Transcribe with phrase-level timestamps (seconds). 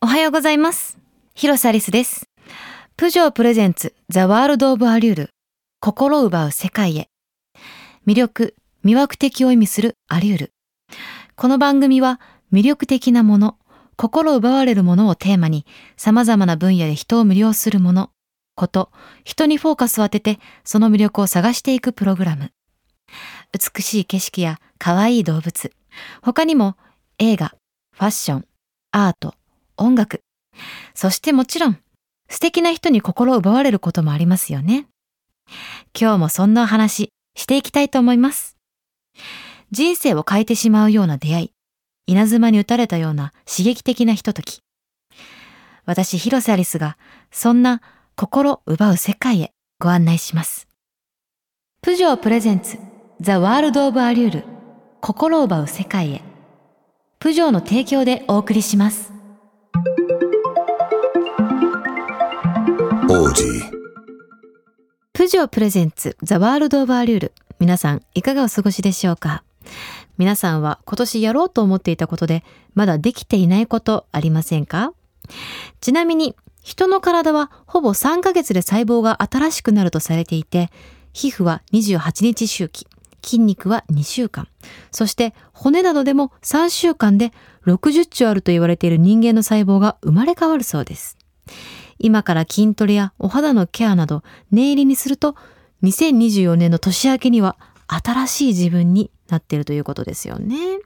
[0.00, 0.98] おはようございます。
[1.36, 2.28] 広瀬アリスです。
[2.96, 5.30] プジョープレゼンツザワールドオブアリュール
[5.78, 7.08] 心奪う世界へ
[8.08, 10.52] 魅力、魅惑的を意味するアリュール
[11.36, 12.20] この番組は
[12.52, 13.56] 魅力的なもの、
[13.94, 15.64] 心奪われるものをテーマに
[15.96, 18.10] 様々な分野で人を魅了するもの、
[18.56, 18.90] こと、
[19.22, 22.50] 人にフォーカスを当ててその魅力を探していくプログラム。
[23.52, 25.70] 美しい景色や可愛い動物、
[26.20, 26.76] 他にも
[27.20, 27.54] 映画、
[27.92, 28.44] ファッション、
[28.96, 29.34] アート、
[29.76, 30.22] 音楽、
[30.94, 31.78] そしてもちろん
[32.28, 34.86] 素敵な人に心を奪われることもありますよね。
[35.98, 38.56] 今日もそんなお話していきたいと思います。
[39.72, 41.50] 人生を変えてしまうような出会い、
[42.06, 44.60] 稲妻に打たれたような刺激的なひととき。
[45.86, 46.96] 私、広瀬アリスが
[47.32, 47.82] そんな
[48.14, 49.50] 心奪う世界へ
[49.80, 50.68] ご案内します。
[51.82, 52.78] プジョープレゼンツ
[53.20, 54.44] ザ・ワールド・オブ・アリュール
[55.00, 56.33] 心奪う世界へ。
[57.24, 59.10] プジョーの提供でお送りします。
[63.08, 63.62] Audi.
[65.14, 69.42] プジョープレゼンツザワールドオブアリュール皆さんいかがお過ごしでしょうか？
[70.18, 74.92] 皆さんは今年やろうと思っていたことでまだできていないことありませんか？
[75.80, 80.68] ちなみに人の体はほぼ3ヶ月で細胞が新しくなるとされていて
[81.14, 82.86] 皮膚は28日周期
[83.24, 84.48] 筋肉は2週間
[84.90, 87.32] そして骨などでも3週間で
[87.66, 91.16] 60兆あると言われている人間の細胞が生まれ変わるそうです
[91.98, 95.36] 今から筋トレやお肌のケアなど念入りにすると
[95.82, 100.78] 2024年の年明けには新しい自分になっているということですよね。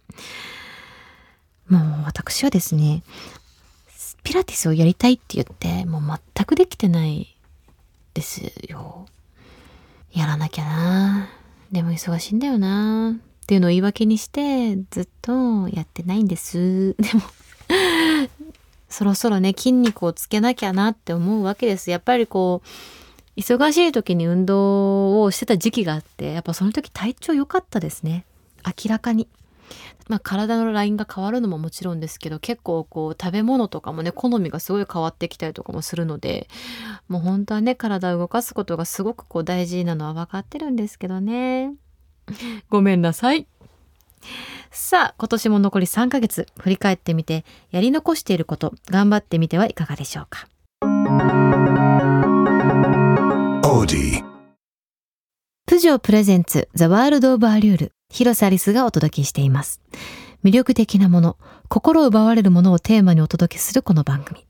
[1.69, 3.03] もう私はですね、
[4.23, 7.39] ピラティスをやりたいって言ってもう全くできてない
[8.15, 9.07] ですよ。
[10.13, 11.29] やらなきゃな。
[11.73, 13.19] でも忙しいんだよな。
[13.43, 16.95] っていうのを言い訳にしてずっとやってないんです。
[17.01, 17.23] でも
[18.89, 28.25] そろそろね筋肉をつけなきゃなって思うわけですやっぱりこう忙しい時に運動をしてた時期があってやっぱその時体調良かったですね
[28.65, 29.29] 明らかに。
[30.09, 36.49] まあ、体のラインが変わるのももちろんですけど結構こう食べ物とかもね好みがすごい変わってきたりとかもするので
[37.09, 41.75] もう本当はね体を動かすことがすごくこう大事なのは分かってるんですけどね。
[42.69, 43.47] ごめんなさい。
[44.71, 50.49] さあ今年も残り3ヶ月振り返ってみてやり残していること頑張ってみてはいかがでしょうか.
[55.67, 59.81] プジョープレゼンツザワールドオブアリュール広瀬アリスがお届けしています。
[60.43, 61.37] 魅力的なもの
[61.69, 64.45] 心奪われるものをテーマにお届けするこの番組。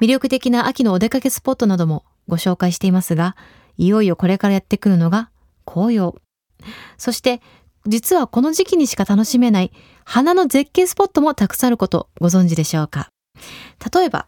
[0.00, 3.36] 魅力的な秋のお出かけスポットなどもご紹介していますが
[3.78, 5.30] いよいよこれからやってくるのが
[5.64, 6.14] 紅葉。
[6.96, 7.40] そして
[7.86, 9.72] 実はこの時期にしか楽しめない
[10.04, 13.08] 花の絶景スポットもたくさんあることご存知でしょうか。
[13.92, 14.26] 例えば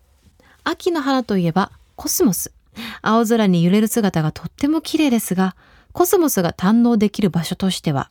[0.64, 2.52] 秋の花といえばコスモス。
[3.00, 5.54] 青空に揺れる姿がとっても綺麗ですが
[5.92, 8.10] コスモスが堪能できる場所としては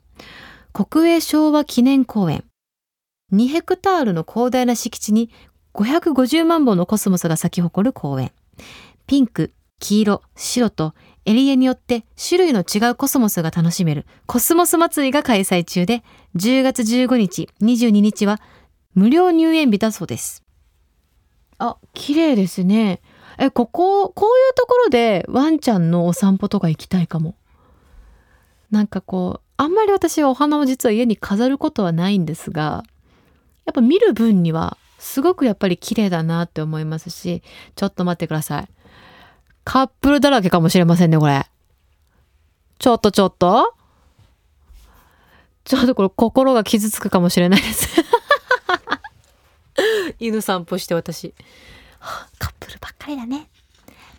[0.73, 2.43] 国営昭和記念公園。
[3.33, 5.29] 2ヘクタールの広大な敷地に
[5.73, 8.31] 550万本のコスモスが咲き誇る公園。
[9.07, 10.93] ピンク黄色白と
[11.25, 16.03] エリアによって種類の違うコスモスが楽しめるコスモス祭りが開催中で
[16.35, 18.39] 10月15日22日は
[18.93, 20.43] 無料入園日だそうです。
[21.57, 23.01] あ綺麗ですね。
[23.37, 27.35] えこここういうところでワンちゃんのお散歩とか行きたいかも。
[28.71, 32.83] なんかこうあんまり私はお花を実は家に飾ることはないんですが
[33.65, 37.41] やっぱ見る分にはすごくやっぱり綺麗だなって思いますし
[37.75, 38.67] ちょっと待ってください。
[39.63, 41.45] カップルだらけかもしれませんねこれ。
[42.77, 43.73] ちょっとちょっと。
[45.63, 47.87] ちょっとこれ心が傷つくかもしれないです。
[50.19, 51.33] 犬散歩して私。
[51.99, 53.49] はあカップルばっかりだね。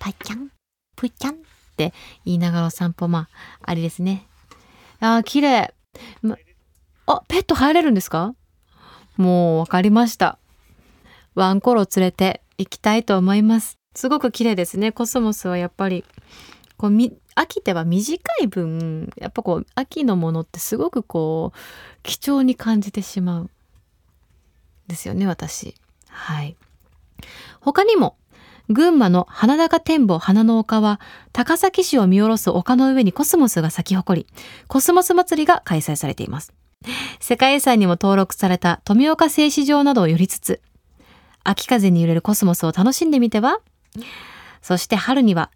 [0.00, 0.50] パイちゃん
[0.96, 1.36] プイちゃんっ
[1.76, 1.94] て
[2.24, 3.28] 言いながらお散歩ま
[3.62, 4.26] あありですね
[5.14, 5.72] あ綺麗、
[6.22, 6.36] ま、
[7.06, 8.34] あペット入れるんですか？
[9.16, 10.38] もうわかりました。
[11.34, 13.78] ワンコロ連れて行きたいと思います。
[13.94, 14.92] すごく綺麗ですね。
[14.92, 16.04] コスモスはやっぱり。
[16.78, 21.58] こうみ秋っては短い分やっぱこう秋のものってすごくこう
[22.02, 23.50] 貴重に感じてしまう
[24.86, 25.74] ですよね私。
[26.08, 26.54] はい。
[27.60, 28.18] 他にも
[28.68, 31.00] 群馬の花高展望花の丘は
[31.32, 34.26] 高崎市を見下ろす丘の上にコスモスが咲き誇り
[34.66, 36.52] コスモス祭りが開催されています
[37.20, 40.60] 世界遺産にも登録された富岡製糸場などを寄りつつ
[41.44, 43.60] 秋風に揺れるコスモスを楽しんでみては？
[44.62, 45.50] そして春には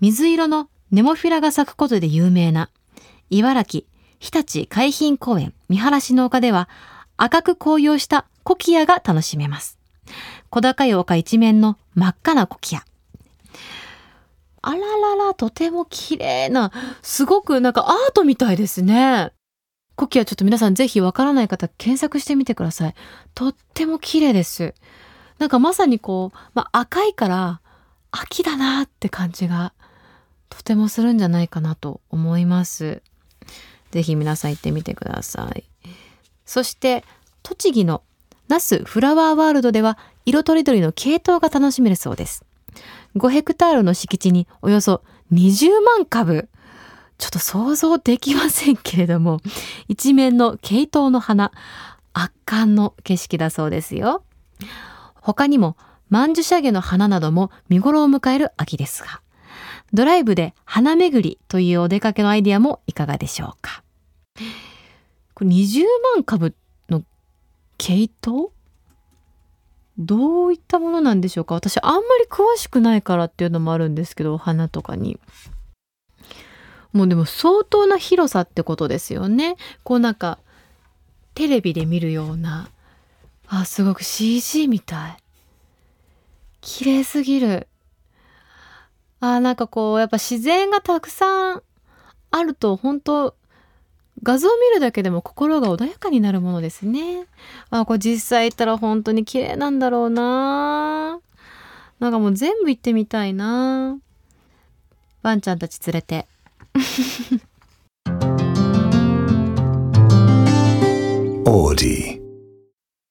[0.00, 2.70] 水色のネモフィラが咲くことで有名な
[3.28, 3.84] 茨城
[4.18, 6.70] 日立海浜公園見晴らしの丘では
[7.18, 9.78] 赤く紅葉したコキアが楽しめます。
[10.50, 12.84] 小高い丘一面の真っ赤なコキア。
[14.62, 16.72] あららら、とても綺麗な、
[17.02, 19.32] すごくなんかアートみたいですね。
[19.94, 22.94] コキアちょっと皆さんぜひわからない方検索してみてください。
[23.34, 24.74] とっても綺麗です。
[25.38, 27.60] なんかまさにこう、まあ、赤いから
[28.10, 29.72] 秋だなって感じが
[30.48, 33.02] とてもするんじゃないかなと思います。
[33.90, 35.64] ぜひ皆さん行ってみてください。
[36.44, 37.04] そして
[37.42, 38.02] 栃木の
[38.48, 42.44] 那須フラワーワールドでは色とりどりの系統が楽しめるそうです。
[43.14, 45.02] 5ヘクタールの敷地におよそ
[45.32, 46.48] 20万株。
[47.16, 49.40] ちょっと想像できませんけれども、
[49.88, 51.52] 一面の系統の花、
[52.12, 54.22] 圧巻の景色だそうですよ。
[55.14, 55.76] 他にも、
[56.10, 59.22] 曼珠沙華の花なども見頃を迎える秋ですが、
[59.92, 63.82] ドライブで花巡りというお出かけのアイディアもいかがでしょうか。
[65.34, 65.84] これ20
[66.14, 66.54] 万株
[66.90, 67.02] の
[67.78, 68.50] 系統？
[69.98, 71.54] どういったものなんでしょうか？
[71.54, 75.18] 私あんまり詳しくないからっていうのもあるんですけどお花とかに。
[76.92, 79.56] もうでも相当な広さってことですよね。
[79.84, 80.38] こうなんか
[81.34, 82.70] テレビで見るような
[83.48, 85.16] あすごく CG みたい。
[86.60, 87.68] 綺麗すぎる。
[89.20, 91.62] あなんかこうやっぱ自然がたくさん
[92.30, 93.34] あると本当
[94.22, 97.26] 画像を見るだけでも心が穏やかになるものですね。
[97.70, 101.20] あ、これ実際行ったら本当に綺麗なんだろうな
[101.98, 103.98] なんかもう全部行ってみたいな
[105.22, 106.26] ワンちゃんたち連れて。
[111.48, 112.20] オーディ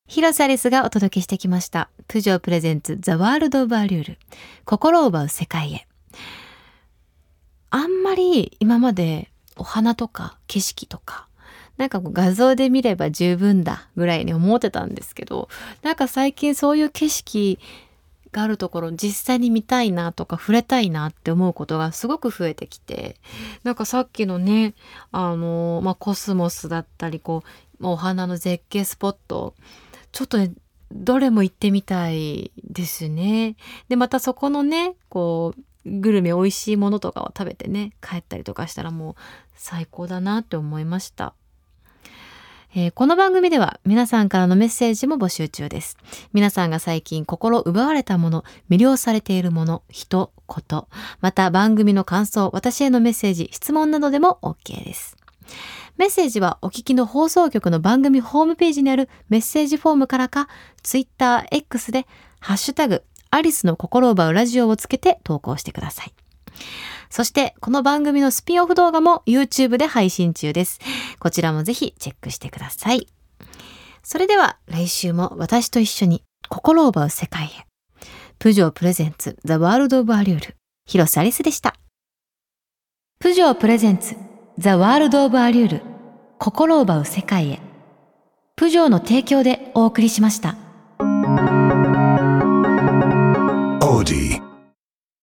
[0.07, 1.89] 広瀬アリスがお届けしてきました。
[2.07, 4.17] プジョープレゼンツザワールドオブアリュール。
[4.65, 5.87] 心を奪う世界へ。
[7.69, 11.27] あんまり今までお花とか景色とか
[11.77, 15.49] なんかこう画像で見れば十分だぐらいに思ってたんですけど
[15.81, 17.59] なんか最近そういう景色
[18.31, 23.15] があるところ実際に見たいなとか触れたいなって思うことがすごく増えてきて
[23.63, 24.73] なんかさっきのね
[25.11, 27.43] あの、まあ、コスモスだったりこ
[27.79, 29.53] うお花の絶景スポット
[30.11, 30.51] ちょっとね
[30.91, 33.55] どれも行ってみたいですね。
[33.89, 39.15] でまたそこのねこうグルメ美味しいものとかを食べてね帰ったりとかしたらもう
[39.55, 41.33] 最高だなって思いました。
[42.77, 45.97] えー、この番組では皆さんからのメッセージも募集中です。
[46.33, 50.89] 皆さんが最近心奪われたもの、魅了されているもの、人、こと、
[51.21, 55.15] また番組の感想、私へのメッセージ、質問などでも OK です。
[55.95, 60.49] メッセージはお聞きの放送局の番組ホームページにあるメッセージフォームからか、
[60.83, 62.05] Twitter X で
[62.41, 63.03] ハッシュタグ
[63.35, 66.13] アリスの心を奪うラジオをつけて投稿してください。
[67.09, 70.79] そして、この番組のスピンオフ動画も YouTube で配信中です。
[71.19, 73.07] こちらもぜひチェックしてください。
[74.03, 77.49] それでは来週も私と一緒に心を奪う世界へ。
[78.39, 80.55] プジョープレゼンツザワールドオブアリュール
[80.85, 81.75] 広瀬アリスでした。
[83.19, 84.15] プジョープレゼンツ
[84.57, 85.81] ザワールドオブアリュール
[86.37, 87.59] 心を奪う世界へ。
[88.55, 90.64] プジョーの提供でお送りしました。
[93.85, 94.54] Audi.